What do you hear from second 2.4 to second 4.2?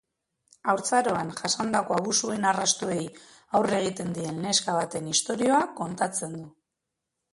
arrastoei aurre egiten